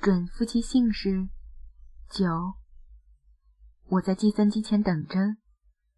[0.00, 1.28] 准夫妻姓氏
[2.08, 2.54] 九。
[3.86, 5.36] 我在计算机前等着，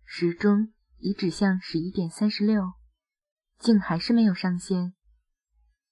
[0.04, 2.72] 时钟已指向十一点三十六，
[3.60, 4.94] 静还是没有上线。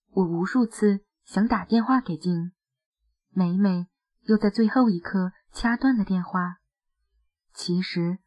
[0.09, 2.51] 我无数次想打电话给静，
[3.31, 3.87] 每每
[4.23, 6.57] 又在最后一刻掐断了电话。
[7.55, 8.19] 其实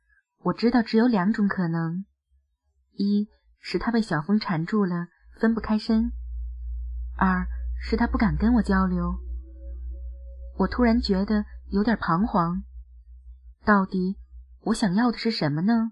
[0.44, 2.06] 我知道只有两种可能：
[2.94, 3.28] 一
[3.60, 5.08] 是他被小风缠住了，
[5.38, 6.12] 分不开身；
[7.18, 7.46] 二
[7.82, 9.20] 是他不敢跟我交流。
[10.58, 12.64] 我突然觉得有点彷徨，
[13.66, 14.18] 到底
[14.62, 15.92] 我想要的是什么呢？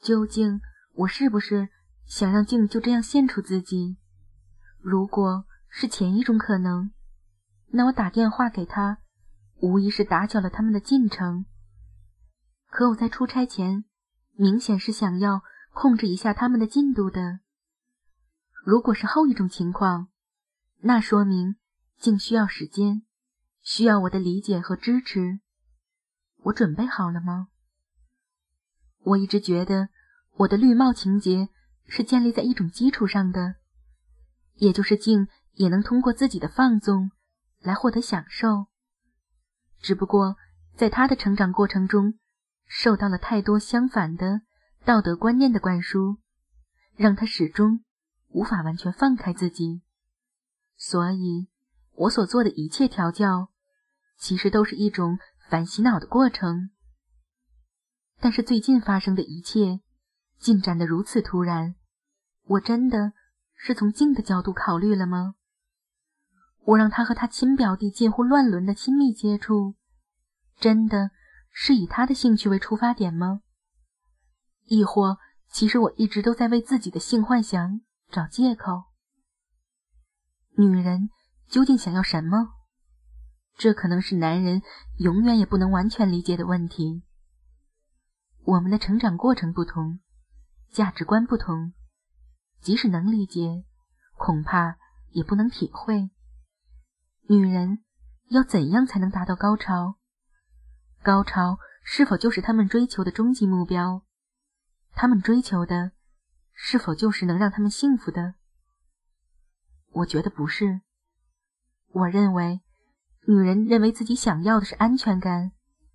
[0.00, 0.60] 究竟
[0.94, 1.68] 我是不是
[2.04, 3.96] 想让静就这样献出自己？
[4.80, 6.90] 如果是前一种可能，
[7.68, 8.98] 那我打电话给他，
[9.60, 11.46] 无疑是打搅了他们的进程。
[12.68, 13.84] 可我在出差前，
[14.34, 15.42] 明显是想要
[15.72, 17.38] 控制一下他们的进度的。
[18.64, 20.08] 如果是后一种情况，
[20.80, 21.56] 那说明
[21.98, 23.02] 竟需要时间，
[23.62, 25.40] 需要我的理解和支持。
[26.44, 27.48] 我准备好了吗？
[29.04, 29.88] 我一直觉得
[30.34, 31.48] 我的绿帽情节
[31.86, 33.56] 是建立在一种基础上的。
[34.56, 37.10] 也就是静也能通过自己的放纵
[37.60, 38.66] 来获得享受，
[39.80, 40.36] 只不过
[40.76, 42.18] 在他的成长过程中
[42.66, 44.42] 受到了太多相反的
[44.84, 46.18] 道德观念的灌输，
[46.96, 47.84] 让他始终
[48.28, 49.82] 无法完全放开自己。
[50.76, 51.48] 所以，
[51.94, 53.50] 我所做的一切调教，
[54.22, 55.18] 其实都是一种
[55.50, 56.70] 反洗脑的过程。
[58.20, 59.80] 但是最近发生的一切
[60.38, 61.74] 进展的如此突然，
[62.44, 63.14] 我真的。
[63.64, 65.36] 是从静的角度考虑了吗？
[66.64, 69.76] 我让他和他亲表弟近乎乱伦的亲密接触，
[70.58, 71.12] 真的
[71.52, 73.42] 是以他的兴趣为出发点吗？
[74.64, 78.86] 亦或其实我一直都在为自己的性幻想找借口？
[80.56, 81.10] 女人
[81.48, 82.48] 究竟想要什么？
[83.56, 84.62] 这可能是男人
[84.98, 87.02] 永远也不能完全理解的问题。
[88.44, 90.00] 我们的成长过程不同，
[90.70, 91.72] 价值观不同。
[92.60, 93.64] 即使能理解，
[94.16, 94.78] 恐怕
[95.10, 96.10] 也不能体会。
[97.28, 97.82] 女人
[98.28, 99.96] 要怎样才能达到高潮？
[101.02, 104.04] 高潮是否就是他们追求的终极目标？
[104.92, 105.92] 他们追求的
[106.52, 108.34] 是否就是能让他们幸福的？
[109.90, 110.80] 我觉得不是。
[111.92, 112.61] 我认为，
[113.24, 115.52] 女人认为自己想要的是安全感，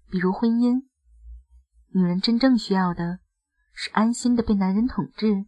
[0.10, 0.84] 比如婚姻。
[1.90, 3.20] 女人真正需要的
[3.74, 5.46] 是安心的被男人统治。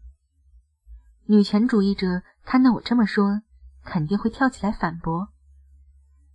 [1.25, 3.43] 女权主义者看到我这么说，
[3.85, 5.29] 肯定会跳起来反驳。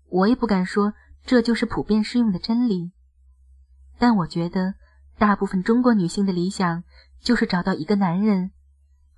[0.09, 0.95] 我也不敢说
[1.27, 2.93] 这就是普遍适用的真理，
[3.99, 4.75] 但我觉得
[5.19, 6.85] 大部分中国女性的理想
[7.21, 8.53] 就是找到一个男人，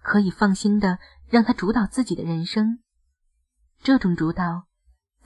[0.03, 0.99] 可以放心的
[1.29, 2.81] 让他主导自己的人生。
[3.81, 4.66] 这种主导，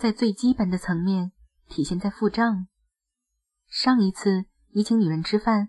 [0.00, 1.30] 在最基本的层面
[1.68, 2.68] 体现在付账。
[3.68, 5.68] 上一次你请女人吃饭，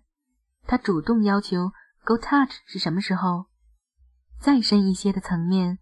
[0.66, 1.74] 她主动要求
[2.06, 3.48] go touch 是什么时候？
[4.40, 5.80] 再深一些的层面，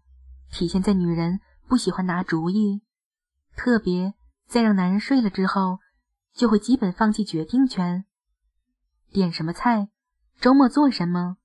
[0.50, 1.38] 体现在女人
[1.68, 2.82] 不喜欢拿主意，
[3.54, 4.14] 特别
[4.48, 5.78] 在让男人睡了之后，
[6.34, 8.04] 就会基本放弃决定权。
[9.12, 9.90] 点什么菜，
[10.40, 11.36] 周末做什么，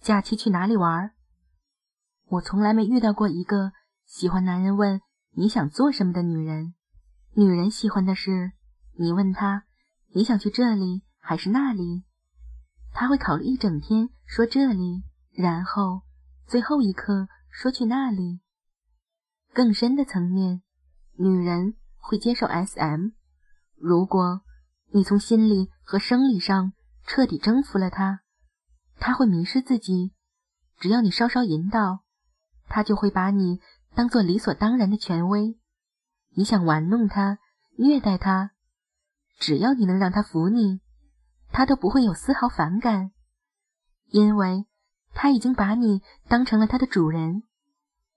[0.00, 1.14] 假期去哪里玩？
[2.26, 3.72] 我从来没遇到过一个
[4.06, 5.00] 喜欢男人问
[5.36, 6.74] 你想做什么的女人。
[7.34, 8.52] 女人喜欢的是
[8.96, 9.64] 你问她
[10.14, 12.04] 你想去这里还是那里，
[12.92, 15.02] 她会考虑一整天，说这里，
[15.32, 16.02] 然后。
[16.46, 18.42] 最后一刻说去那里。
[19.54, 20.60] 更深的层面，
[21.16, 23.12] 女人会接受 S.M。
[23.76, 24.42] 如果
[24.92, 26.74] 你从心理和生理上
[27.06, 28.20] 彻底征服了她，
[28.96, 30.12] 她会迷失自己。
[30.78, 32.04] 只要你稍稍引导，
[32.68, 33.58] 她就会把你
[33.94, 35.58] 当做理所当然的权威。
[36.36, 37.38] 你想玩弄他、
[37.78, 38.52] 虐待他，
[39.38, 40.80] 只要你能让他服你，
[41.50, 43.12] 他都不会有丝毫反感，
[44.08, 44.66] 因为。
[45.16, 47.44] 他已经把你当成了他的主人，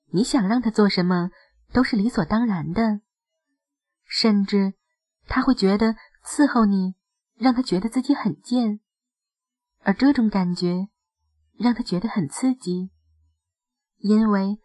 [0.08, 1.30] 你想让他做什么
[1.72, 3.02] 都是理所当然的，
[4.04, 4.74] 甚至
[5.28, 6.96] 他会觉得伺候你
[7.36, 8.80] 让他觉得自己很贱，
[9.84, 10.88] 而这种感觉
[11.60, 12.90] 让他觉得很刺激，
[13.98, 14.58] 因为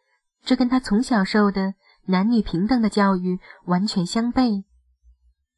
[0.45, 1.75] 这跟他从小受的
[2.07, 4.65] 男女平等的教育完全相悖。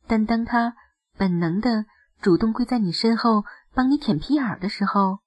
[0.07, 0.77] 但当他
[1.17, 1.87] 本能的
[2.21, 5.21] 主动跪在你身后帮你舔屁眼的时候，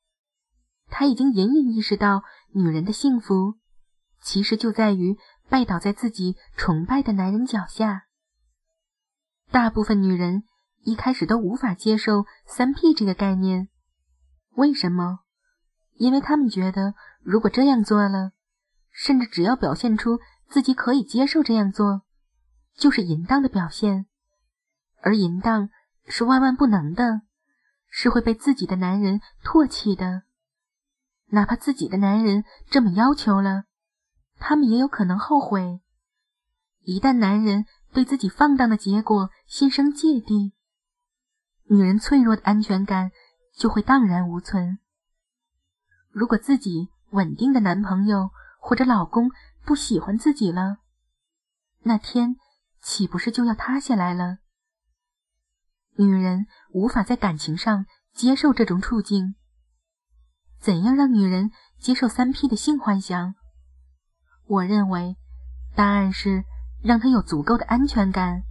[0.90, 2.24] 他已经隐隐意识到，
[2.54, 3.58] 女人的幸福
[4.22, 5.18] 其实就在于
[5.50, 8.04] 拜倒在自己崇拜的男人脚下。
[9.50, 10.44] 大部分女人
[10.84, 13.70] 一开始都无法接受三 P 这个概念，
[14.56, 15.20] 为什么？
[15.96, 18.32] 因为他们觉得，如果这样做了，
[18.98, 22.02] 甚至只要表现出自己可以接受这样做，
[22.76, 24.08] 就是淫荡的表现，
[25.02, 25.70] 而淫荡
[26.08, 27.22] 是万万不能的，
[27.92, 30.24] 是会被自己的男人唾弃的。
[31.28, 33.66] 哪怕自己的男人这么要求了，
[34.40, 35.80] 他们也有可能后悔。
[36.82, 40.54] 一旦男人对自己放荡的结果心生芥蒂，
[41.66, 43.12] 女人脆弱的安全感
[43.56, 44.80] 就会荡然无存。
[46.10, 48.32] 如果自己稳定的男朋友
[48.68, 49.32] 或者老公
[49.64, 50.80] 不喜欢自己了，
[51.84, 52.36] 那天
[52.82, 54.40] 岂不是就要塌下来了？
[55.96, 59.36] 女人无法在感情上接受这种处境。
[60.60, 63.36] 怎样让女人接受三 P 的性幻想？
[64.48, 65.16] 我认为
[65.74, 66.44] 答案是
[66.84, 68.44] 让她有足够的安全感。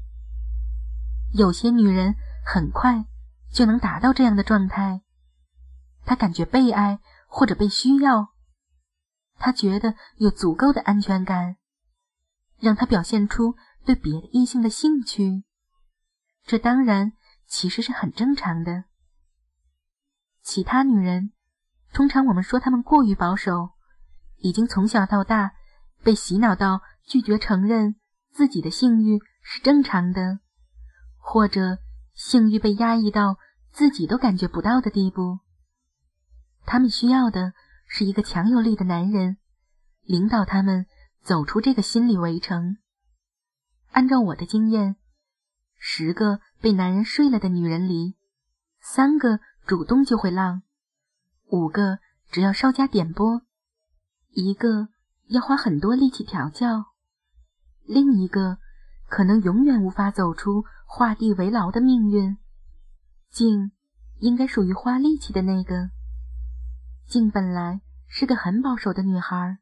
[1.34, 3.04] 有些女人很快
[3.52, 5.02] 就能达到这样的状态，
[6.06, 8.30] 她感觉被爱或者被需要，
[9.38, 11.56] 他觉得有足够的安全感，
[12.58, 13.54] 让他表现出
[13.84, 15.44] 对别的异性的兴趣。
[16.44, 17.12] 这当然
[17.46, 18.84] 其实是很正常的。
[20.42, 21.32] 其他女人。
[21.92, 23.70] 通常我们说她们过于保守，
[24.36, 25.52] 已经从小到大
[26.02, 27.96] 被洗脑到拒绝承认
[28.32, 30.40] 自己的性欲是正常的，
[31.16, 31.78] 或者
[32.12, 33.38] 性欲被压抑到
[33.70, 35.38] 自己都感觉不到的地步。
[36.66, 37.54] 他们需要的
[37.86, 39.38] 是一个强有力的男人，
[40.02, 40.86] 领导他们
[41.22, 42.76] 走出这个心理围城。
[43.92, 44.96] 按照我的经验，
[45.78, 48.16] 十个被男人睡了的女人里，
[48.80, 50.62] 三个主动就会浪。
[51.46, 52.00] 五个
[52.30, 53.42] 只要稍加点拨，
[54.30, 54.88] 一个
[55.28, 56.86] 要花很多力气调教，
[57.84, 58.58] 另一个
[59.08, 62.36] 可能永远无法走出画地为牢的命运。
[63.30, 63.70] 静
[64.18, 65.95] 应该属于花力气的那个。
[67.08, 69.58] 静本来是个很保守的女孩，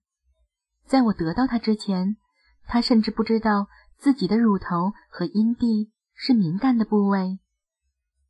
[0.87, 2.17] 在我得到她之前，
[2.67, 3.69] 她甚至不知道
[3.99, 7.39] 自己的乳头和阴蒂是敏感的部位。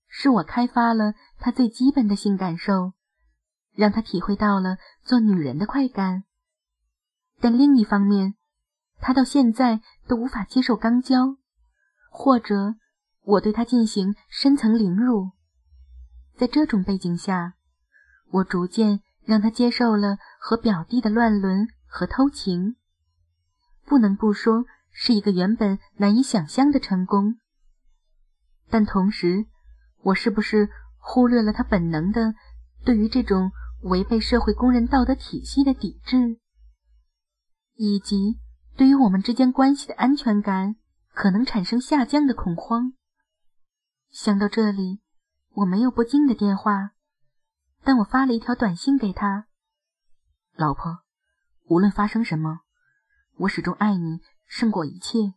[0.08, 2.93] 是我开发了她最基本的性感受。
[3.76, 6.22] 让他体会到了做女人的快感，
[7.40, 8.37] 但另一方面，
[9.00, 11.37] 他到现在都无法接受肛交，
[12.08, 12.76] 或者
[13.25, 15.32] 我对他进行深层凌辱。
[16.37, 17.55] 在这种背景下，
[18.31, 22.76] 我逐渐让他接受了和表弟的乱伦和偷情。
[23.85, 27.37] 不能不说是一个原本难以想象的成功，
[28.71, 29.47] 但同时，
[30.03, 32.35] 我是不是忽略了他本能的
[32.85, 33.50] 对于这种？
[33.85, 36.38] 违背社会公认道德体系的抵制，
[37.75, 38.41] 以及
[38.79, 40.77] 对于我们之间关系的安全感
[41.12, 42.94] 可能产生下降的恐慌。
[44.11, 45.03] 想到这里，
[45.50, 46.94] 我没有拨静的电话，
[47.84, 49.46] 但我发了一条短信给他
[50.56, 51.04] ：“老婆，
[51.64, 52.60] 无论发生什么，
[53.36, 55.34] 我始终爱你胜过一切。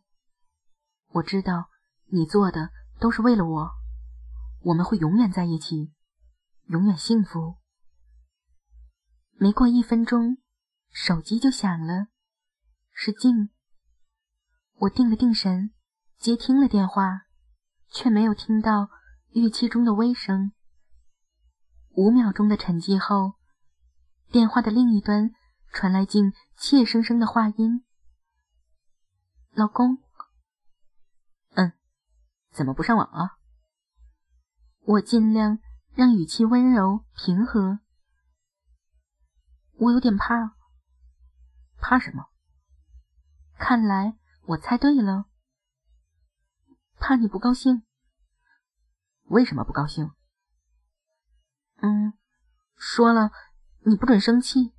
[1.08, 1.68] 我知道
[2.06, 3.70] 你做的都是为了我，
[4.62, 5.92] 我们会永远在一起，
[6.68, 7.56] 永远幸福。”
[9.36, 10.38] 没过一分钟，
[10.90, 12.08] 手机就响了，
[12.90, 13.50] 是静。
[14.78, 15.72] 我定了定神，
[16.18, 17.26] 接听了电话，
[17.90, 18.88] 却没有听到
[19.32, 20.52] 预期中的微声。
[21.98, 23.34] 五秒钟的沉寂后，
[24.30, 25.32] 电话的另一端
[25.72, 27.84] 传来静怯生生的话音
[29.50, 29.98] ：“老公，
[31.54, 31.72] 嗯，
[32.52, 33.38] 怎么不上网啊？”
[34.86, 35.58] 我尽量
[35.92, 37.80] 让语气温柔平和。
[39.78, 40.54] 我有点怕，
[41.80, 42.28] 怕什么？
[43.58, 45.24] 看来我猜对了，
[47.00, 47.82] 怕你不高兴。
[49.24, 50.12] 为什么不高兴？
[51.80, 52.12] 嗯，
[52.76, 53.30] 说了
[53.84, 54.72] 你不准生气。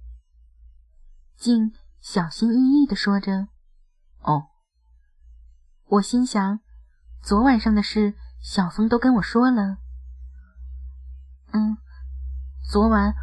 [1.35, 3.47] 静小心翼翼的说着。
[4.21, 4.47] 哦，
[5.85, 6.59] 我心想，
[7.21, 9.77] 昨晚上的事小峰都跟我说了。
[11.51, 11.77] 嗯，
[12.69, 13.15] 昨晚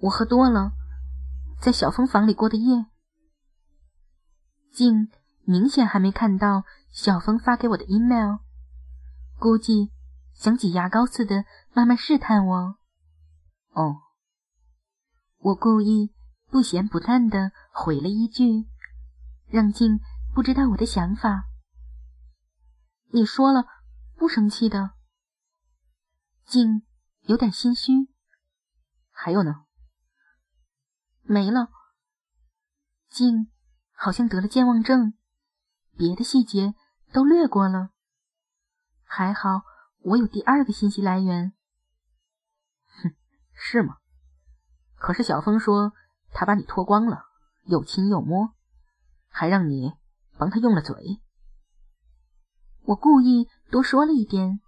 [0.00, 0.72] 我喝多了。
[1.60, 2.86] 在小峰房里过的夜，
[4.72, 5.10] 静
[5.44, 8.38] 明显还没看到小峰发给我的 email，
[9.38, 9.92] 估计
[10.34, 12.76] 想挤牙膏似的慢慢试探我。
[13.72, 14.02] 哦，
[15.38, 16.12] 我故意
[16.48, 18.66] 不咸不淡的回了一句，
[19.48, 19.98] 让静
[20.34, 21.44] 不知道我的想法。
[23.12, 23.66] 你说了
[24.16, 24.90] 不生气的，
[26.44, 26.82] 静
[27.22, 28.10] 有点心虚。
[29.10, 29.64] 还有呢？
[31.22, 31.70] 没了，
[33.08, 33.50] 静
[33.92, 35.14] 好像得了健忘症，
[35.96, 36.74] 别的细节
[37.12, 37.90] 都略过了。
[39.04, 39.62] 还好
[40.00, 41.54] 我有第二个信息来源。
[43.64, 43.98] 是吗？
[44.96, 45.92] 可是小峰说
[46.32, 47.26] 他把你脱光了，
[47.66, 48.54] 又亲又摸，
[49.28, 49.92] 还让你
[50.36, 51.22] 帮他用了嘴。
[52.82, 54.60] 我故意多说了一点，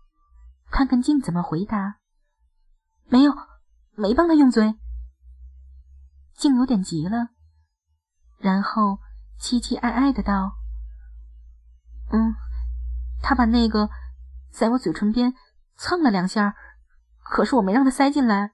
[0.71, 1.97] 看看静怎么回答。
[3.07, 3.35] 没有，
[3.97, 4.77] 没帮他用嘴。
[6.33, 7.31] 静有点急了，
[8.39, 9.01] 然后
[9.41, 10.53] 凄凄哀哀的道
[12.11, 12.37] ：“嗯，
[13.21, 13.91] 他把那个
[14.51, 15.35] 在我嘴唇边
[15.75, 16.55] 蹭了两下，
[17.25, 18.53] 可是我没让他塞进来。”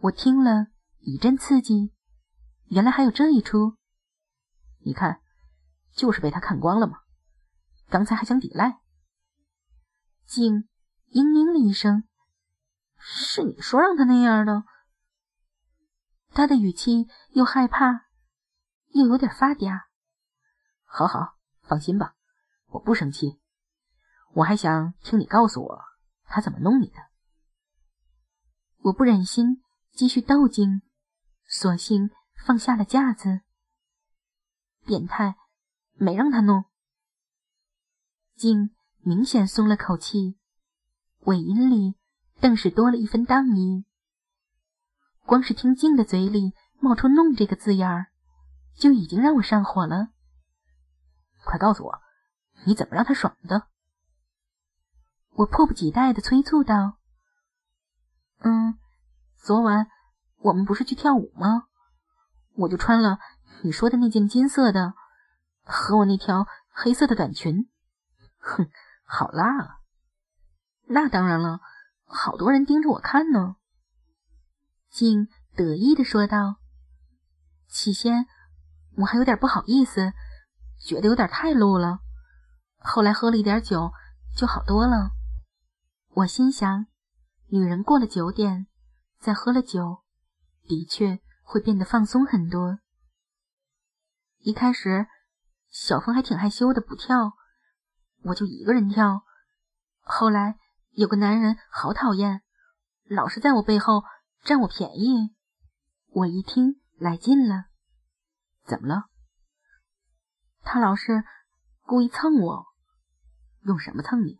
[0.00, 0.68] 我听了
[1.00, 1.92] 一阵刺激，
[2.66, 3.76] 原来还有这一出。
[4.84, 5.20] 你看，
[5.92, 7.00] 就是被他看光了吗？
[7.88, 8.78] 刚才还想抵赖。
[10.24, 10.68] 静
[11.10, 12.04] 嘤嘤了一声
[12.96, 14.62] ：“是你说让他那样的。”
[16.30, 18.06] 他的语气又害怕，
[18.90, 19.86] 又有点发嗲。
[20.84, 22.14] 好好，放心吧，
[22.66, 23.40] 我不生气。
[24.34, 25.84] 我还想听你告诉我
[26.26, 26.98] 他怎么弄你的。
[28.82, 29.64] 我不忍心。
[29.98, 30.80] 继续斗劲，
[31.44, 32.10] 索性
[32.46, 33.40] 放下了架子。
[34.86, 35.34] 变态，
[35.94, 36.66] 没让他弄。
[38.36, 40.38] 静明显松了口气，
[41.22, 41.96] 尾音里
[42.40, 43.86] 更是多了一分荡意。
[45.26, 48.12] 光是听静的嘴里冒出“弄”这个字眼儿，
[48.76, 50.10] 就已经让我上火了。
[51.44, 52.00] 快告诉我，
[52.66, 53.66] 你怎么让他爽的？
[55.32, 56.98] 我迫不及待的催促道
[58.46, 58.78] ：“嗯。”
[59.40, 59.86] 昨晚
[60.38, 61.64] 我们不是去跳舞吗？
[62.54, 63.18] 我就穿了
[63.62, 64.94] 你说的那件金色的，
[65.62, 67.68] 和我那条黑色的短裙。
[68.38, 68.68] 哼，
[69.04, 69.78] 好辣啊！
[70.86, 71.60] 那当然了，
[72.04, 73.56] 好多人盯着我看呢。
[74.90, 76.56] 静得意的说道。
[77.68, 78.26] 起先
[78.96, 80.12] 我还有点不好意思，
[80.80, 82.00] 觉得有点太露了。
[82.78, 83.92] 后来喝了一点酒，
[84.36, 85.10] 就好多了。
[86.10, 86.86] 我心想，
[87.48, 88.66] 女人过了九点。
[89.18, 90.04] 再喝了酒，
[90.64, 92.78] 的确会变得放松很多。
[94.38, 95.08] 一开始，
[95.68, 97.32] 小峰还挺害羞的，不跳，
[98.22, 99.24] 我就一个人跳。
[100.00, 100.56] 后来
[100.90, 102.42] 有个男人好讨厌，
[103.04, 104.04] 老是在我背后
[104.44, 105.34] 占我便宜。
[106.10, 107.66] 我一听来劲了，
[108.64, 109.06] 怎么了？
[110.62, 111.24] 他老是
[111.82, 112.66] 故意蹭我，
[113.62, 114.38] 用什么蹭你？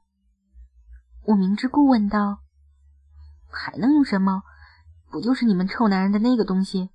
[1.24, 2.42] 我明知故问道
[3.50, 4.42] ：“还能用什么？”
[5.10, 6.90] 不就是你们臭男人的那个东西？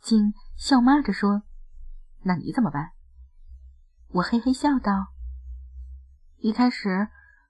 [0.00, 1.42] 金笑骂着说
[2.22, 2.92] ：“那你怎么办？”
[4.08, 5.08] 我嘿嘿笑道
[6.38, 7.08] ：“一开始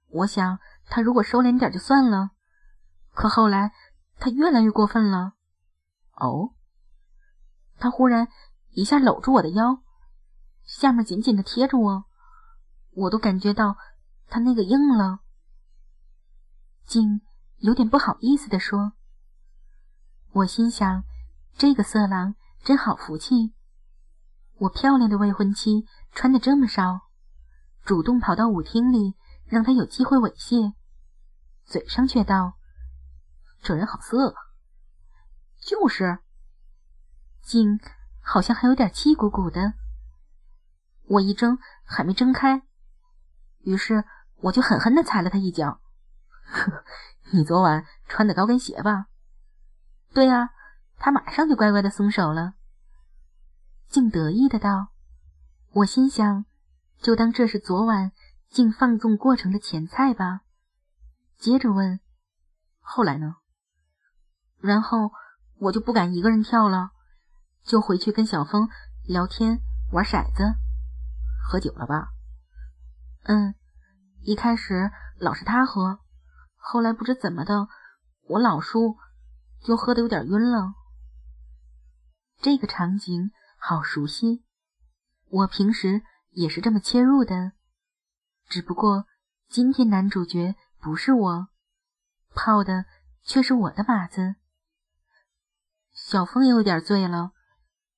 [0.08, 2.30] 我想他如果收敛点就算了，
[3.12, 3.72] 可后来
[4.18, 5.34] 他越来越过分了。
[6.14, 6.54] 哦，
[7.78, 8.28] 他忽然
[8.70, 9.82] 一下搂住我的腰，
[10.64, 12.06] 下面紧紧的贴着我，
[12.90, 13.76] 我都感觉到
[14.26, 15.20] 他那个硬了。”
[16.84, 17.20] 金
[17.58, 18.94] 有点不好意思的说。
[20.38, 21.02] 我心想，
[21.56, 23.54] 这个色狼真好福气。
[24.58, 27.00] 我漂亮的未婚妻穿的这么少，
[27.84, 29.16] 主动跑到舞厅里，
[29.46, 30.74] 让他有机会猥亵，
[31.64, 32.56] 嘴上却道
[33.62, 34.36] ：“这人好色。”
[35.60, 36.20] 就是，
[37.42, 37.80] 竟
[38.20, 39.74] 好像还有点气鼓鼓的。
[41.06, 42.62] 我一睁还没睁开，
[43.62, 44.04] 于是
[44.36, 45.80] 我就狠狠的踩了他一脚。
[47.32, 49.06] 你昨晚穿的高跟鞋吧？
[50.14, 50.50] 对呀，
[50.96, 52.54] 他马上就乖乖的松手了，
[53.88, 54.88] 竟得意的道
[55.72, 56.44] ：“我心想，
[57.00, 58.12] 就当这是昨晚
[58.48, 60.40] 竟放纵过程的前菜吧。”
[61.38, 62.00] 接着问
[62.80, 63.36] ：“后来呢？”
[64.60, 65.12] 然后
[65.58, 66.90] 我就不敢一个人跳了，
[67.62, 68.68] 就回去跟小峰
[69.06, 69.60] 聊天、
[69.92, 70.54] 玩骰子、
[71.44, 72.08] 喝酒了吧？
[73.24, 73.54] 嗯，
[74.22, 76.00] 一开始老是他喝，
[76.56, 77.68] 后来不知怎么的，
[78.26, 78.96] 我老输。
[79.62, 80.74] 就喝的有点晕了。
[82.40, 84.44] 这个场景好熟悉，
[85.28, 87.52] 我平时也是这么切入的，
[88.48, 89.06] 只不过
[89.48, 91.48] 今天男主角不是我，
[92.34, 92.84] 泡的
[93.24, 94.36] 却是我的马子。
[95.92, 97.32] 小峰也有点醉了，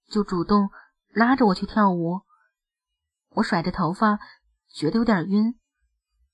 [0.09, 0.71] 就主动
[1.09, 2.23] 拉着我去跳舞。
[3.29, 4.19] 我甩着头发，
[4.69, 5.61] 觉得有点晕，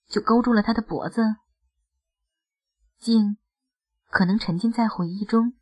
[0.06, 1.22] 就勾住了他的脖子。
[2.98, 3.36] 静。
[4.16, 5.52] 可能沉浸在回忆中，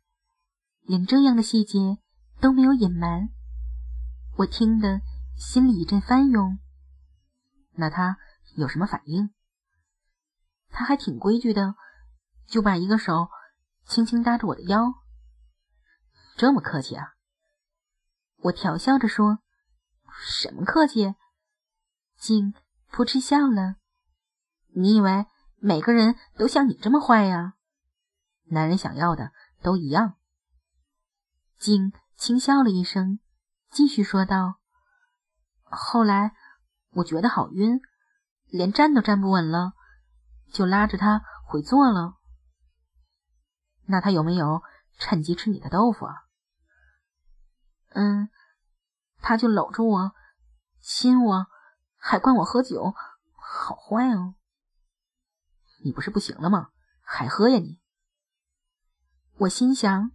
[0.83, 1.97] 连这样的细节
[2.39, 3.27] 都没有隐瞒。
[4.37, 5.01] 我听得
[5.35, 6.57] 心里一阵翻涌。
[7.73, 8.17] 那他
[8.55, 9.29] 有什么反应？
[10.69, 11.75] 他还挺规矩的，
[12.47, 13.27] 就把一个手
[13.85, 15.03] 轻轻搭着我的腰。
[16.37, 17.15] 这么客气啊？
[18.37, 19.39] 我调笑着说
[20.25, 21.13] ：“什么客气？”
[22.17, 22.53] 静
[22.89, 23.75] 扑哧笑了。
[24.69, 25.25] 你以为
[25.57, 27.54] 每个人都像你这么坏呀？
[28.45, 30.15] 男人想要的都一样。
[31.57, 33.19] 静轻笑了一声，
[33.69, 34.59] 继续说道
[35.63, 36.33] ：“后来
[36.91, 37.81] 我觉得好晕，
[38.45, 39.73] 连站都站不稳了，
[40.51, 42.15] 就拉着他回座了。
[43.85, 44.63] 那他有没有
[44.97, 46.25] 趁机吃你的豆腐啊？
[47.89, 48.29] 嗯，
[49.19, 50.15] 他就搂着我，
[50.81, 51.47] 亲我，
[51.97, 52.93] 还灌我喝酒，
[53.33, 54.35] 好坏哦！
[55.83, 56.69] 你不是不行了吗？
[57.01, 57.79] 还喝呀你？
[59.37, 60.11] 我心想，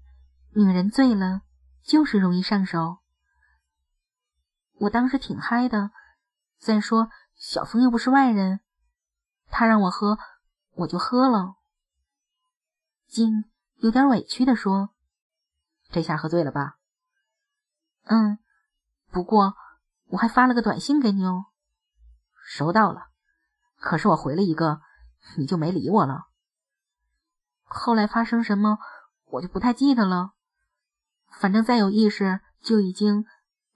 [0.55, 1.43] 女人醉了
[1.83, 3.01] 就是容易上手。
[4.79, 5.91] 我当时挺嗨的，
[6.59, 8.61] 再说小峰又不是外人，
[9.51, 10.19] 他让我喝，
[10.73, 11.57] 我就喝了。
[13.07, 13.45] 静
[13.77, 14.95] 有点委屈的说
[15.93, 16.79] ：“这下喝醉了吧
[18.09, 18.39] ？”“嗯，
[19.11, 19.55] 不过
[20.07, 21.47] 我还发了个短信给你哦。
[22.43, 23.09] ”“收到了，
[23.77, 24.81] 可是我回了一个，
[25.37, 26.29] 你就没理我了。”
[27.73, 28.79] 后来发生什么，
[29.31, 30.33] 我就不太记得了。
[31.41, 33.25] 反正再有意识，就已经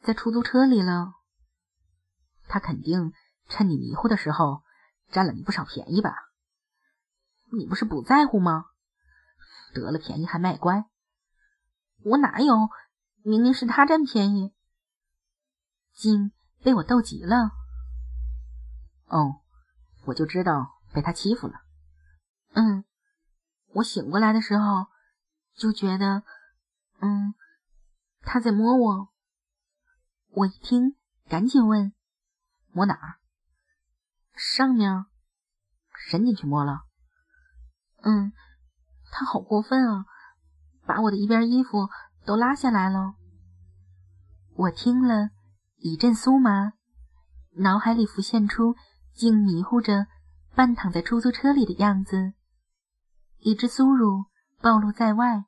[0.02, 1.14] 在出租车里了。
[2.48, 3.12] 他肯定
[3.48, 4.62] 趁你迷糊的时候
[5.10, 6.14] 占了你不少便宜吧？
[7.52, 8.66] 你不是不在乎吗？
[9.74, 10.84] 得了便宜还卖乖？
[12.02, 12.68] 我哪有？
[13.22, 14.52] 明明是他占便宜。
[15.94, 16.32] 金
[16.62, 17.52] 被我逗急了。
[19.06, 19.40] 哦，
[20.04, 21.60] 我就知道被他欺负了。
[22.54, 22.84] 嗯。
[23.72, 24.86] 我醒过来的时候，
[25.56, 26.22] 就觉得，
[27.00, 27.34] 嗯，
[28.20, 29.08] 他在摸我。
[30.30, 30.96] 我一听，
[31.28, 31.92] 赶紧问
[32.72, 33.18] ：“摸哪儿？”
[34.34, 35.06] 上面，
[35.94, 36.82] 伸进去摸了。
[38.02, 38.32] 嗯，
[39.12, 40.06] 他好过分啊，
[40.84, 41.88] 把我的一边衣服
[42.24, 43.14] 都拉下来了。
[44.56, 45.30] 我听了
[45.76, 46.72] 一阵酥麻，
[47.58, 48.74] 脑海里浮现出
[49.12, 50.08] 竟迷糊着
[50.54, 52.34] 半躺在出租车里的样子。
[53.38, 54.24] 一只酥乳
[54.64, 55.44] 暴露在外，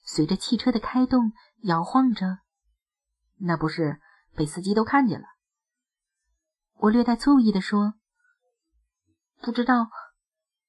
[0.00, 2.38] 随着汽车的开动摇晃着。
[3.36, 4.00] 那不是
[4.34, 5.26] 被司机都看见了？
[6.76, 7.96] 我略带醋意的说
[9.44, 9.90] ：“不知道，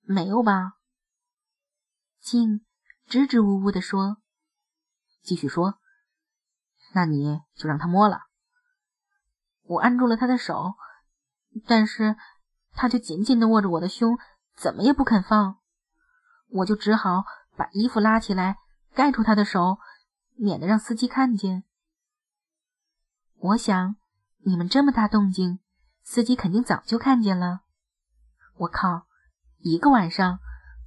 [0.01, 0.73] 没有吧？”
[2.19, 2.65] 静
[3.05, 4.17] 支支吾吾的说
[5.23, 5.79] ：“继续说，
[6.93, 8.23] 那你就让他摸了。”
[9.63, 10.73] 我按住了他的手，
[11.65, 12.17] 但是
[12.73, 14.17] 他就紧紧的握着我的胸，
[14.57, 15.61] 怎么也不肯放。
[16.49, 17.23] 我就只好
[17.61, 18.57] 把衣服拉起来
[18.95, 19.77] 盖住他的手，
[20.35, 21.63] 免得让司机看见。
[23.37, 23.97] 我想，
[24.39, 25.59] 你们这么大动静，
[26.01, 27.61] 司机肯定早就看见了。
[28.55, 29.05] 我靠，
[29.59, 30.39] 一个晚上，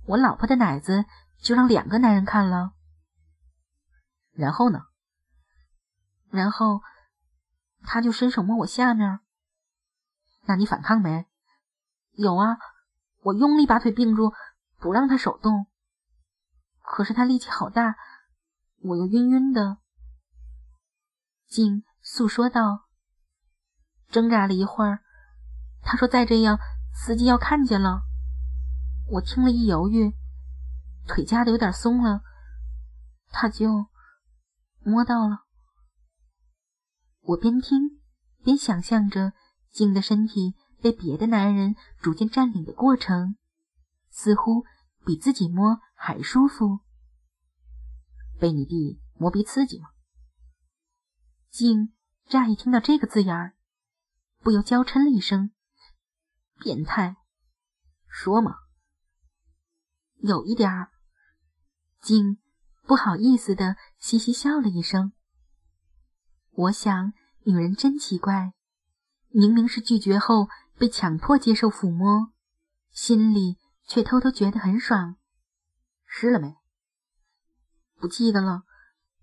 [0.06, 1.04] 我老婆的奶子
[1.38, 2.72] 就让两个男人看了。
[4.32, 4.86] 然后呢？
[6.28, 6.82] 然后
[7.84, 9.20] 他就伸手摸我下面。
[10.46, 11.24] 那你反抗没？
[12.14, 12.58] 有啊，
[13.22, 14.32] 我用力把腿并住。
[14.80, 15.66] 不让他手动，
[16.86, 17.96] 可是他力气好大，
[18.82, 19.78] 我又晕晕的。
[21.48, 22.88] 静诉说道
[24.12, 25.02] ：“挣扎了一会儿，
[25.80, 26.58] 他说再这样，
[26.92, 28.02] 司机要看见了。”
[29.12, 30.12] 我听了一犹豫，
[31.08, 32.22] 腿夹的有点松了，
[33.30, 33.86] 他就
[34.84, 35.44] 摸到了。
[37.22, 38.02] 我边听
[38.42, 39.32] 边想象着
[39.70, 43.36] 静的身体被别的男人逐渐占领的过程，
[44.10, 44.64] 似乎。
[45.06, 46.80] 比自己摸还舒服，
[48.38, 49.88] 被你弟磨鼻刺激吗？
[51.48, 51.94] 静
[52.28, 53.54] 乍一听到这个字眼儿，
[54.40, 55.52] 不由娇嗔了一声
[56.60, 57.16] ：“变态！”
[58.06, 58.56] 说嘛，
[60.18, 60.90] 有一点儿。
[62.02, 62.36] 静
[62.82, 65.14] 不好意思的嘻嘻笑了一声。
[66.50, 67.14] 我想，
[67.46, 68.52] 女人真奇怪，
[69.30, 72.30] 明明是拒绝后被强迫接受抚摸，
[72.90, 73.56] 心里。
[73.86, 75.16] 却偷偷觉得很爽，
[76.16, 76.56] 湿了没？
[77.96, 78.62] 不记得了，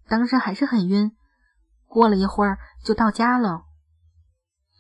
[0.10, 1.15] 当时还是很晕。
[1.86, 3.63] 过了一会儿就到家了，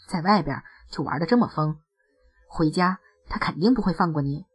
[0.09, 1.79] 在外边就玩的这么疯，
[2.49, 4.45] 回家他肯定不会放过你。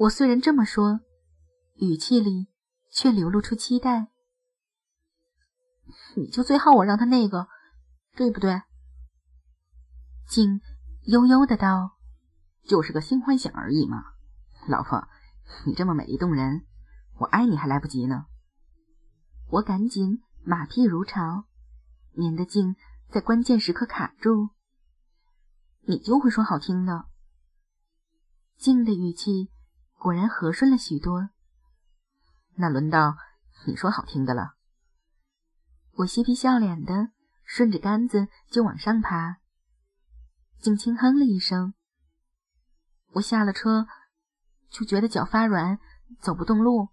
[0.00, 1.00] 我虽然这么说，
[1.76, 2.48] 语气里
[2.90, 4.08] 却流露出期待。
[6.14, 7.48] 你就最好我让他那个，
[8.14, 8.60] 对不对？
[10.28, 10.60] 静
[11.06, 11.96] 悠悠的道。
[12.68, 14.04] 就是个新幻想而已嘛，
[14.68, 15.08] 老婆，
[15.66, 16.66] 你这么美丽动人，
[17.18, 18.26] 我爱你还来不及呢。
[19.50, 21.46] 我赶紧马屁如潮，
[22.12, 22.76] 免得静
[23.10, 24.50] 在关键时刻卡住。
[25.82, 27.06] 你就会说好听的。
[28.56, 29.50] 静的语气
[29.98, 31.30] 果然和顺了许多。
[32.54, 33.16] 那轮到
[33.66, 34.54] 你说好听的了。
[35.96, 37.10] 我嬉皮笑脸的
[37.44, 39.38] 顺着杆子就往上爬。
[40.58, 41.74] 静轻哼了一声。
[43.14, 43.86] 我下了车，
[44.72, 45.78] 就觉得脚发软，
[46.20, 46.88] 走不动路。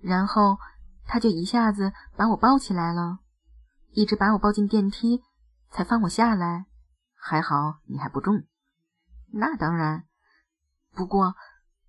[0.00, 0.58] 然后
[1.04, 3.18] 他就一下子把我抱起来了，
[3.92, 5.22] 一直把我抱进电梯，
[5.70, 6.66] 才放我下来，
[7.14, 8.44] 还好你还不重。
[9.32, 10.06] 那当然，
[10.92, 11.34] 不过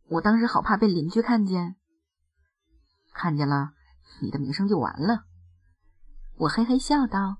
[0.10, 1.76] 我当时好怕被邻居看见。
[3.14, 3.72] 看见了，
[4.22, 5.26] 你的名声就完了。
[6.38, 7.38] 我嘿嘿笑道：“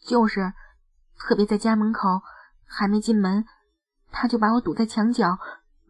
[0.00, 0.54] 就是，
[1.18, 2.22] 特别在家门口，
[2.64, 3.44] 还没进门，
[4.10, 5.38] 他就把我堵在墙角，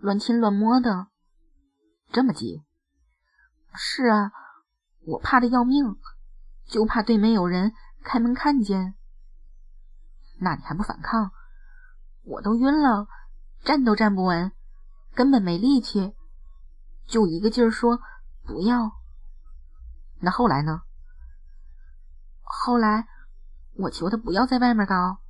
[0.04, 1.06] 乱亲乱摸的。
[2.12, 2.62] 这么急？
[3.72, 4.32] 是啊，
[5.06, 5.96] 我怕的要命，
[6.66, 8.96] 就怕对面有人开门看见。
[10.40, 11.30] 那你还不反抗？
[12.22, 13.08] 我都晕了，
[13.64, 14.52] 站都站不稳，
[15.14, 16.14] 根本没力气，
[17.06, 17.98] 就一个劲儿说
[18.42, 18.92] 不要。
[20.20, 20.82] 那后来呢？”
[22.44, 23.08] 后来，
[23.72, 25.22] 我求他不要在外面搞。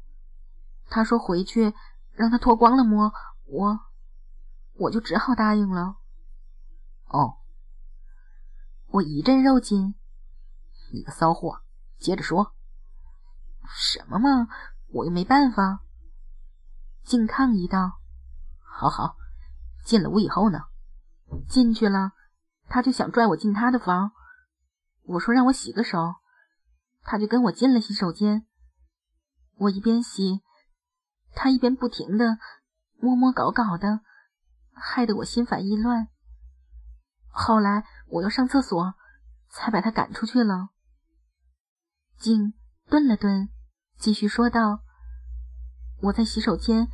[0.91, 1.73] 他说回去
[2.11, 3.13] 让他脱光了摸
[3.45, 3.79] 我，
[4.75, 5.97] 我就只好答应了。
[7.07, 7.39] 哦，
[8.89, 9.95] 我一阵肉紧。
[10.93, 11.63] 你个骚货，
[11.99, 12.55] 接着说。
[13.69, 14.49] 什么嘛，
[14.93, 15.81] 我又没办法。
[17.03, 18.01] 靖抗议道
[18.63, 19.17] ：“好好，
[19.85, 20.61] 进了屋以后呢？
[21.49, 22.13] 进去了，
[22.69, 24.13] 他就想拽我进他的房。
[25.05, 26.15] 我说让我洗个手。”
[27.07, 28.47] 他就跟我进了洗手间，
[29.57, 30.41] 我一边洗，
[31.35, 32.39] 他一边不停的
[32.99, 34.01] 摸摸搞搞的，
[34.75, 36.09] 害得我心烦意乱。
[37.29, 38.95] 后来我又上厕所，
[39.49, 40.69] 才把他赶出去了。
[42.17, 42.55] 静
[42.89, 43.49] 顿了顿，
[43.99, 44.83] 继续说道
[46.03, 46.89] ：“我在洗手间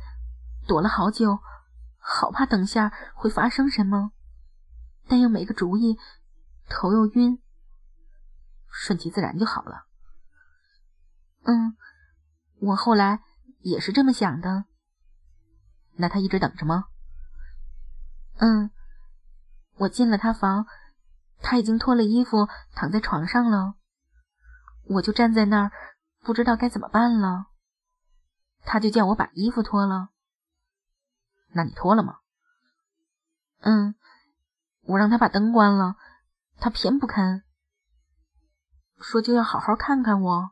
[0.67, 1.39] 躲了好久，
[1.97, 4.11] 好怕等下会发生什么，
[5.07, 5.97] 但又没个主意，
[6.69, 7.41] 头又晕，
[8.67, 9.85] 顺其自然就好了。”
[11.45, 11.75] 嗯，
[12.59, 13.21] 我后来
[13.59, 14.65] 也是这么想的。
[15.97, 16.85] 那他一直等着吗？
[18.41, 18.71] 嗯，
[19.77, 20.65] 我进了他房，
[21.41, 23.75] 他已经脱了衣服躺在床上了，
[24.85, 25.71] 我就站在那儿，
[26.21, 27.45] 不知道该怎么办了。
[28.63, 30.09] 他就叫我把衣服脱了。
[31.53, 32.17] 那你脱了吗？
[33.59, 33.93] 嗯，
[34.81, 35.97] 我让他把灯关了，
[36.57, 37.43] 他偏不肯，
[38.99, 40.51] 说就要好好看看我。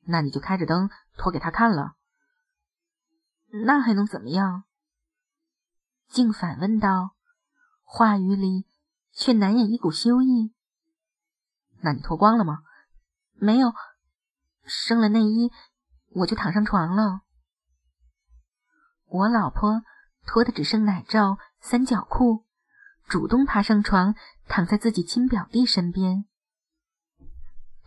[0.00, 1.94] 那你就开着灯脱给他看了，
[3.66, 4.64] 那还能怎么样？
[6.12, 7.16] 竟反问道，
[7.82, 8.66] 话语里
[9.12, 10.52] 却难掩一股羞意。
[11.80, 12.58] 那你脱光了吗？
[13.32, 13.72] 没有，
[14.64, 15.50] 生了内衣，
[16.10, 17.22] 我就躺上床了。
[19.06, 19.82] 我老婆
[20.26, 22.44] 脱的只剩奶罩、三角裤，
[23.08, 24.14] 主动爬上床，
[24.46, 26.26] 躺在自己亲表弟身边。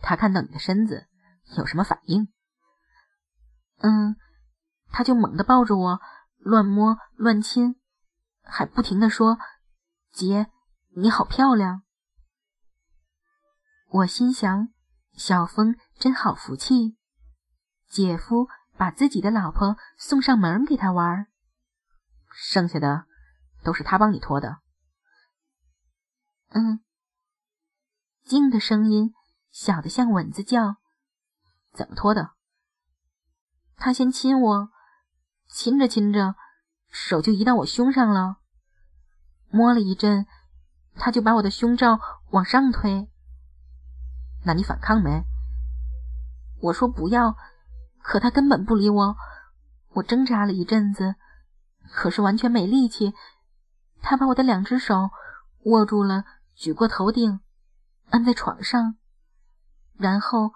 [0.02, 1.06] 他看到你的身子。
[1.56, 2.26] 有什么反应？
[3.78, 4.16] 嗯，
[4.90, 6.00] 他就猛地抱着我，
[6.38, 7.76] 乱摸乱亲，
[8.46, 9.38] 还不停的说
[10.12, 10.46] ：“姐，
[10.96, 11.82] 你好漂亮。”
[13.90, 14.68] 我心想，
[15.12, 16.96] 小峰真好福气，
[17.88, 21.26] 姐夫把自己的老婆送上门给他玩，
[22.30, 23.06] 剩下的
[23.62, 24.58] 都是他帮你脱的。
[26.50, 26.80] 嗯，
[28.22, 29.12] 静的声音
[29.50, 30.76] 小的像蚊子叫。
[31.72, 32.30] 怎么脱的？
[33.76, 34.70] 他先亲我，
[35.46, 36.34] 亲着亲着，
[36.98, 38.38] 手就移到我胸上了。
[39.50, 40.26] 摸了一阵，
[40.94, 43.08] 他就把我的胸罩往上推。
[44.44, 45.24] 那你反抗没？
[46.62, 47.36] 我说不要，
[48.02, 49.16] 可他根本不理我。
[49.92, 51.16] 我挣扎了一阵子，
[51.92, 53.12] 可是完全没力气。
[54.00, 55.10] 他把我的两只手
[55.64, 57.40] 握住了，举过头顶，
[58.08, 58.96] 按在床上，
[59.98, 60.52] 然后。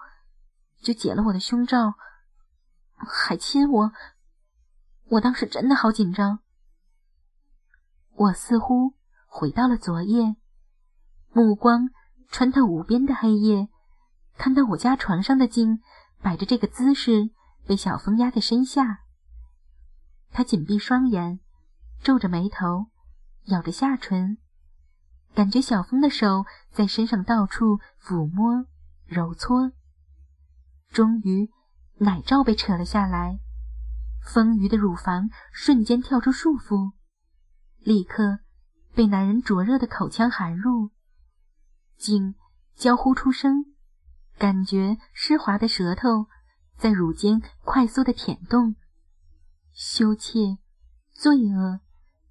[0.83, 1.93] 就解了我的胸罩，
[2.97, 3.91] 还亲我。
[5.11, 6.39] 我当时真的好紧张。
[8.13, 8.93] 我似乎
[9.27, 10.37] 回到了昨夜，
[11.33, 11.89] 目光
[12.29, 13.67] 穿透无边的黑夜，
[14.37, 15.81] 看到我家床上的镜
[16.21, 17.29] 摆着这个姿势，
[17.67, 19.01] 被小风压在身下。
[20.31, 21.41] 他紧闭双眼，
[22.01, 22.85] 皱着眉头，
[23.47, 24.37] 咬着下唇，
[25.35, 28.65] 感觉小风的手在身上到处抚摸、
[29.07, 29.73] 揉搓。
[30.89, 31.51] 终于，
[31.97, 33.39] 奶罩被扯了下来，
[34.21, 36.93] 丰腴的乳房瞬间跳出束缚，
[37.79, 38.39] 立刻
[38.93, 40.91] 被男人灼热的口腔含入。
[41.97, 42.35] 竟
[42.75, 43.65] 娇呼出声，
[44.37, 46.27] 感觉湿滑的舌头
[46.77, 48.75] 在乳间快速的舔动，
[49.71, 50.57] 羞怯、
[51.13, 51.81] 罪恶、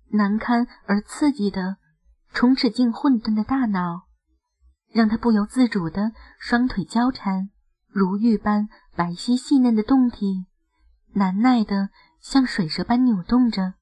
[0.08, 1.76] 难堪而刺激的
[2.32, 4.08] 充斥进混沌的大脑，
[4.92, 7.50] 让他不由自主的双腿交缠。
[7.92, 10.46] 如玉般白皙细嫩的胴体，
[11.12, 13.74] 难耐的像水蛇般扭动着。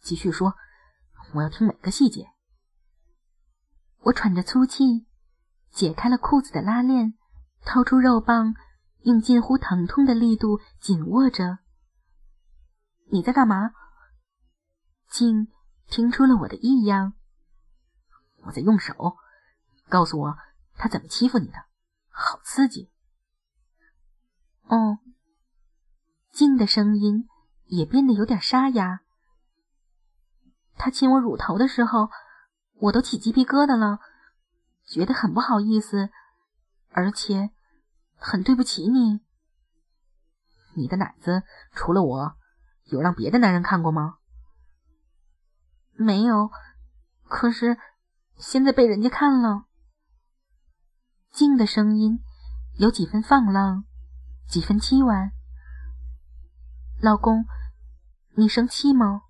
[0.00, 0.54] 继续说，
[1.34, 2.30] 我要听每个细节。
[4.00, 5.06] 我喘着粗气，
[5.70, 7.14] 解开了裤子的拉链，
[7.64, 8.54] 掏出肉棒，
[9.02, 11.58] 用近乎疼痛的力度紧握着。
[13.12, 13.72] 你在干嘛？
[15.08, 15.48] 静
[15.86, 17.12] 听出了我的异样。
[18.44, 19.16] 我在用手。
[19.88, 20.38] 告诉我，
[20.76, 21.64] 他怎么欺负你的？
[22.08, 22.90] 好刺激。
[24.64, 24.98] 哦。
[26.32, 27.28] 静的声音
[27.66, 29.00] 也变得有点沙哑。
[30.76, 32.08] 他亲我乳头的时候，
[32.76, 33.98] 我都起鸡皮疙瘩了，
[34.86, 36.10] 觉得很不好意思，
[36.90, 37.50] 而且
[38.16, 39.20] 很对不起你。
[40.74, 42.36] 你的奶子除了我，
[42.84, 44.18] 有让别的男人看过吗？
[45.94, 46.50] 没有，
[47.28, 47.76] 可是
[48.36, 49.64] 现在被人家看了。
[51.30, 52.20] 静的声音
[52.78, 53.84] 有几分放浪，
[54.48, 55.32] 几分凄婉。
[57.02, 57.46] 老公，
[58.34, 59.22] 你生气吗？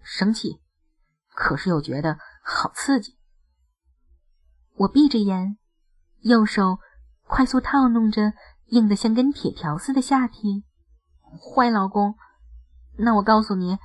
[0.00, 0.62] 生气，
[1.34, 3.18] 可是又觉得好刺激。
[4.76, 5.58] 我闭着眼，
[6.20, 6.78] 右手
[7.24, 8.32] 快速套弄着
[8.68, 10.64] 硬得像根铁条似的下体。
[11.20, 12.14] 坏老公，
[12.96, 13.76] 那我告诉你，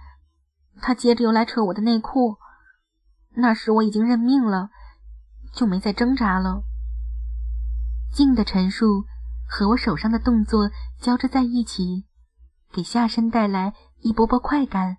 [0.82, 2.38] 他接着又来扯我的内裤。
[3.32, 4.70] 那时我已经认命了，
[5.52, 6.64] 就没再挣扎了。
[8.10, 9.04] 静的陈述
[9.46, 10.72] 和我手上的动作
[11.02, 12.06] 交织在一起，
[12.74, 14.98] 给下身带来一波波快感。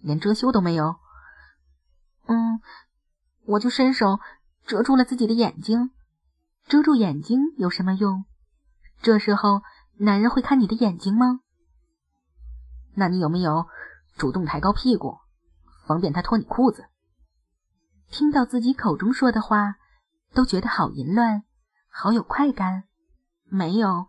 [0.00, 0.96] 连遮羞都没有。
[2.26, 2.60] 嗯，
[3.44, 4.18] 我就伸手
[4.66, 5.90] 遮住了自己的眼睛。
[6.64, 8.24] 遮住眼睛有什么用？
[9.02, 9.62] 这时候
[9.98, 11.40] 男人会看你的眼睛吗？
[12.94, 13.68] 那你有没有
[14.16, 15.18] 主动抬高屁股，
[15.86, 16.86] 方便他脱你裤子？
[18.10, 19.76] 听到自己口中说的话，
[20.32, 21.44] 都觉得好淫乱，
[21.88, 22.84] 好有快感。
[23.44, 24.08] 没有，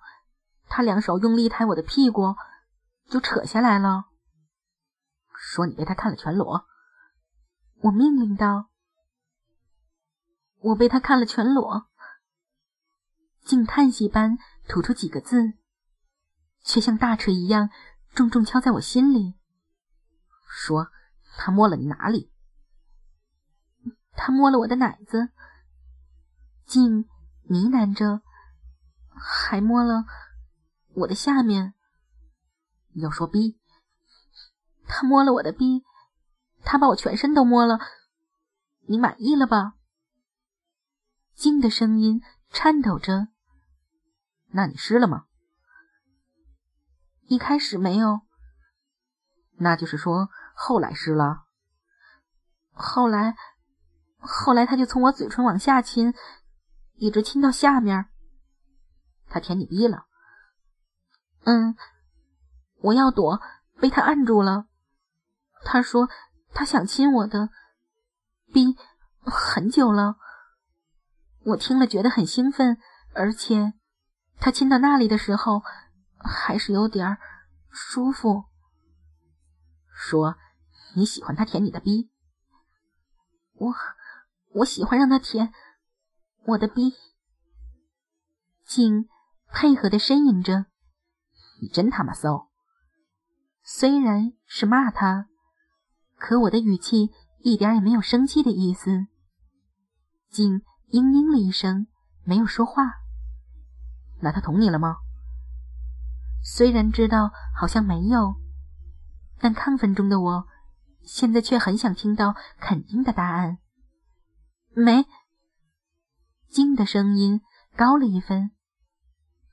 [0.67, 2.35] 他两手用力抬我的屁股，
[3.09, 4.05] 就扯下来了。
[5.33, 6.65] 说你被他看了全裸，
[7.81, 8.69] 我命令道
[10.59, 11.87] ：“我被他看了全裸。”
[13.45, 15.53] 竟叹息般吐出几个字，
[16.61, 17.69] 却像大锤一样
[18.13, 19.35] 重重敲在我心里。
[20.49, 20.91] 说
[21.37, 22.31] 他摸了你哪里？
[24.11, 25.29] 他摸了我的奶子。
[26.65, 27.07] 竟
[27.43, 28.21] 呢喃着，
[29.15, 30.03] 还摸了
[30.97, 31.73] 我的下面。
[32.95, 33.59] 要说逼。
[34.87, 35.83] 他摸了我的逼，
[36.63, 37.79] 他把我全身都摸了，
[38.87, 39.73] 你满意了吧？
[41.35, 43.27] 静的声音颤抖着。
[44.47, 45.25] 那你湿了吗？
[47.27, 48.21] 一开始没有。
[49.59, 51.43] 那就是说后来湿了。
[52.71, 53.35] 后来，
[54.17, 56.13] 后来他就从我嘴唇往下亲，
[56.95, 58.05] 一直亲到下面。
[59.27, 60.05] 他舔你逼了。
[61.47, 61.77] 嗯，
[62.81, 63.41] 我要躲，
[63.79, 64.67] 被他按住了。
[65.63, 66.09] 他说
[66.53, 67.49] ：“他想亲我的
[68.53, 68.75] 逼
[69.21, 70.17] 很久了。”
[71.45, 72.77] 我听了觉得很兴奋，
[73.13, 73.71] 而且
[74.41, 75.63] 他亲到那里的时候
[76.17, 77.17] 还是有点
[77.69, 78.43] 舒服。
[79.89, 80.35] 说
[80.97, 82.09] ：“你喜欢他舔你的逼？”
[83.55, 83.73] 我
[84.55, 85.53] 我喜欢让他舔
[86.43, 86.93] 我的逼。
[88.65, 89.07] 静
[89.53, 90.65] 配合的呻吟着
[91.61, 92.49] ：“你真他妈骚！”
[93.63, 95.27] 虽然是骂他。
[96.15, 97.11] 可我的语气
[97.43, 99.05] 一点也没有生气的意思，
[100.29, 101.85] 竟嘤嘤了一声，
[102.23, 102.95] 没有说话。
[104.21, 104.97] 那他捅你了吗？
[106.41, 108.35] 虽然知道好像没有，
[109.37, 110.47] 但亢奋中的我
[111.03, 113.59] 现在却很想听到肯定的答案。
[114.73, 115.05] 没。
[116.49, 117.41] 静的声音
[117.75, 118.51] 高了一分。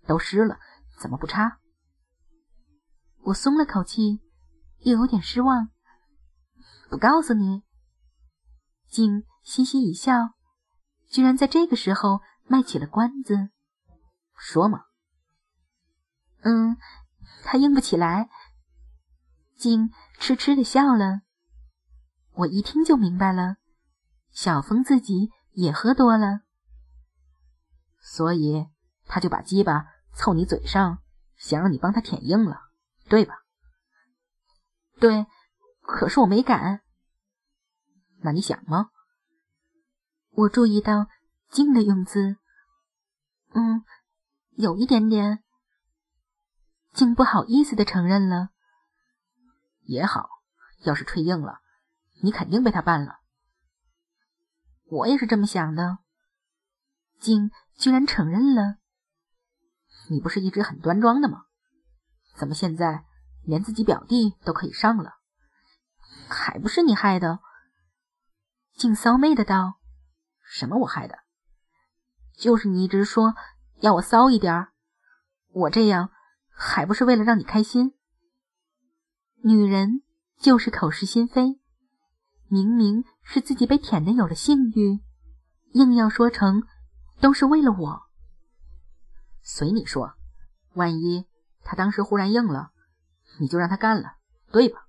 [0.06, 0.58] 都湿了，
[0.98, 1.58] 怎么不擦？
[3.24, 4.20] 我松了口气，
[4.80, 5.70] 又有点失望。
[6.90, 7.62] 不告诉你，
[8.86, 10.34] 静嘻嘻一笑，
[11.08, 13.48] 居然在这个时候卖起了关子。
[14.36, 14.84] 说嘛。
[16.42, 16.76] 嗯，
[17.44, 18.28] 他硬不起来。
[19.56, 21.22] 静痴痴的笑了。
[22.34, 23.56] 我一听就明白了，
[24.32, 26.40] 小峰自己也喝多了，
[28.00, 28.66] 所以
[29.06, 30.98] 他就把鸡巴凑你嘴上，
[31.36, 32.63] 想让你帮他舔硬了，
[33.08, 33.34] 对吧？
[35.00, 35.26] 对，
[35.82, 36.82] 可是我没敢。
[38.22, 38.90] 那你想吗？
[40.30, 41.08] 我注意到
[41.50, 42.36] 静的用字，
[43.52, 43.84] 嗯，
[44.52, 45.44] 有一点点。
[46.92, 48.50] 静不好意思的承认了。
[49.82, 50.28] 也好，
[50.84, 51.60] 要是吹硬了，
[52.22, 53.20] 你肯定被他办了。
[54.86, 55.98] 我也是这么想的。
[57.20, 58.78] 静居然承认了。
[60.10, 61.44] 你不是一直很端庄的吗？
[62.36, 63.04] 怎么现在
[63.42, 65.14] 连自己表弟都可以上了？
[66.28, 67.40] 还不是你害的。
[68.76, 69.78] 静骚媚的道
[70.42, 71.18] ：“什么我害的？
[72.36, 73.34] 就是你一直说
[73.80, 74.68] 要我骚一点，
[75.52, 76.10] 我这样
[76.50, 77.94] 还不是为了让你开心？
[79.44, 80.02] 女人
[80.40, 81.60] 就是口是心非，
[82.48, 85.00] 明明是自己被舔的有了性欲，
[85.74, 86.62] 硬要说成
[87.20, 88.02] 都是为了我。
[89.42, 90.14] 随你说，
[90.72, 91.26] 万一
[91.64, 92.70] 他当时忽然硬了，
[93.40, 94.16] 你就让他干了，
[94.52, 94.86] 对吧？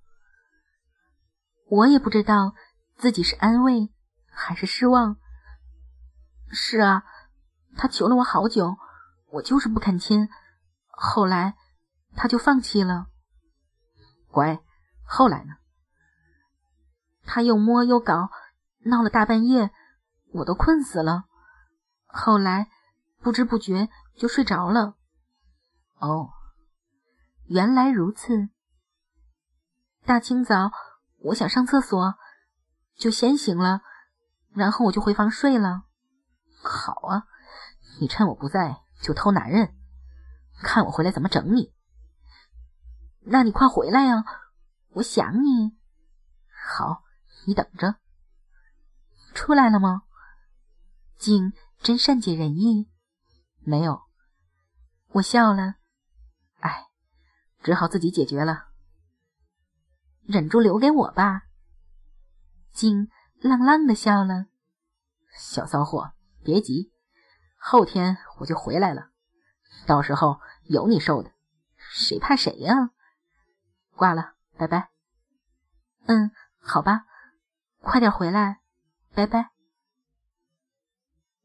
[1.67, 2.53] 我也不知道
[2.97, 3.91] 自己是安慰
[4.29, 5.17] 还是失望。
[6.51, 7.03] 是啊，
[7.75, 8.77] 他求了我好久，
[9.31, 10.29] 我就是不肯亲，
[10.89, 11.55] 后来
[12.15, 13.07] 他就放弃了。
[14.27, 14.61] 乖，
[15.03, 15.55] 后来呢？
[17.23, 18.29] 他又摸又搞，
[18.81, 19.71] 闹了大半夜，
[20.33, 21.25] 我都困死了。
[22.05, 22.69] 后来
[23.21, 24.95] 不知不觉就睡着了。
[25.97, 26.29] 哦，
[27.47, 28.49] 原来如此。
[30.05, 30.71] 大清早，
[31.19, 32.15] 我想上厕所，
[32.95, 33.81] 就先醒了，
[34.53, 35.83] 然后我就回房睡了。
[36.61, 37.27] 好啊，
[37.99, 39.75] 你趁我不在就偷男人，
[40.63, 41.73] 看我回来怎么整你。
[43.21, 44.23] 那你快回来呀，
[44.91, 45.77] 我想你。
[46.49, 47.03] 好，
[47.45, 47.95] 你等着。
[49.33, 50.03] 出来了吗？
[51.17, 52.89] 景真善解人意。
[53.61, 54.03] 没有。
[55.13, 55.75] 我笑了。
[57.65, 58.65] 只好自己解决了。
[60.21, 61.45] 忍住留给我吧。
[62.71, 63.09] 景
[63.41, 64.45] 浪浪的笑了。
[65.35, 66.11] 小骚货。
[66.43, 66.91] 别急，
[67.57, 69.09] 后天我就回来了，
[69.87, 71.31] 到时候有你受的，
[71.75, 72.91] 谁怕谁呀？
[73.95, 74.91] 挂了，拜拜。
[76.05, 77.05] 嗯，好吧，
[77.81, 78.59] 快点回来，
[79.15, 79.49] 拜拜。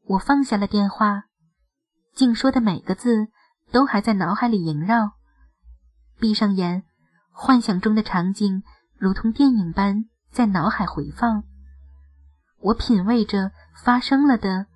[0.03, 1.23] 我放下了电话，
[2.13, 3.29] 静说的每个字
[3.71, 5.17] 都还在脑海里萦绕。
[6.21, 6.83] 闭上眼，
[7.31, 8.63] 幻想中的场景
[8.97, 11.43] 如同电影般在脑海回放。
[12.59, 13.51] 我品味着
[13.83, 14.67] 发生了的。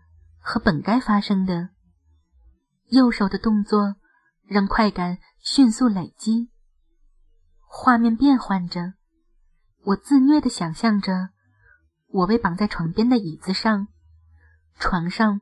[0.47, 1.69] 和本该发生的，
[2.89, 3.95] 右手的动作
[4.43, 6.51] 让快感迅速累积。
[7.65, 8.93] 画面变换着，
[9.85, 11.29] 我自虐的想象着，
[12.09, 13.87] 我被绑在床边的椅子上，
[14.77, 15.41] 床上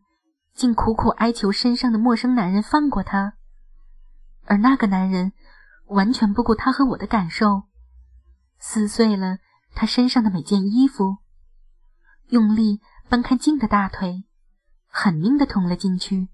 [0.54, 3.34] 竟苦苦哀求身上的陌生男人放过他，
[4.46, 5.34] 而那个男人
[5.94, 7.64] 完全不顾他和我的感受，
[8.60, 9.38] 撕碎了
[9.74, 11.18] 他身上的每件衣服，
[12.30, 14.26] 用力掰开静的大腿。
[14.96, 16.30] 狠命的捅了进去，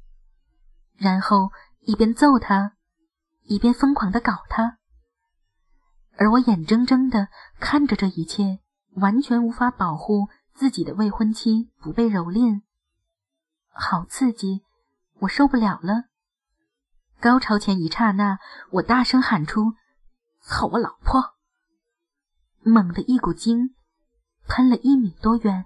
[0.98, 2.74] 然后一边揍他，
[3.43, 4.80] 一边疯狂的搞他，
[6.17, 7.30] 而我眼睁睁的
[7.62, 8.60] 看着这一切，
[8.95, 12.63] 完全无法保护自己的未婚妻不被蹂躏，
[13.69, 14.65] 好刺激，
[15.19, 16.09] 我受不了了。
[17.22, 18.40] 高潮前一刹那，
[18.72, 19.74] 我大声喊出
[20.40, 21.36] ：“操我老婆！”
[22.64, 23.76] 猛地一股精
[24.48, 25.66] 喷了一米多远。